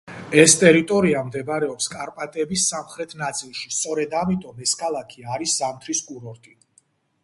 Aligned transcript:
ეს 0.43 0.53
ტერიტორია 0.61 1.19
მდებარეობს 1.27 1.89
კარპატების 1.97 2.65
სამხრეთ 2.73 3.15
ნაწილში, 3.23 3.71
სწორედ 3.81 4.19
ამიტომ 4.23 4.65
ეს 4.69 4.77
ქალაქი 4.85 5.31
არის 5.37 5.59
ზამთრის 5.63 6.07
კურორტი. 6.11 6.61